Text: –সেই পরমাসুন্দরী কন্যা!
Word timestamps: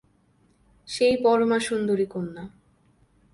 –সেই 0.87 1.15
পরমাসুন্দরী 1.23 2.05
কন্যা! 2.05 2.43